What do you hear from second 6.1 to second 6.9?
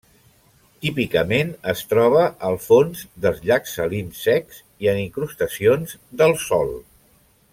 del sòl.